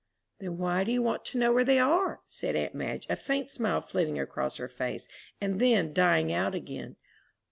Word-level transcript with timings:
"Then 0.39 0.57
why 0.57 0.83
do 0.83 0.91
you 0.91 0.99
want 1.03 1.25
to 1.25 1.37
know 1.37 1.53
where 1.53 1.63
they 1.63 1.77
are?" 1.77 2.21
said 2.25 2.55
aunt 2.55 2.73
Madge, 2.73 3.05
a 3.07 3.15
faint 3.15 3.51
smile 3.51 3.81
flitting 3.81 4.17
across 4.17 4.57
her 4.57 4.67
face 4.67 5.07
and 5.39 5.59
then 5.59 5.93
dying 5.93 6.33
out 6.33 6.55
again. 6.55 6.95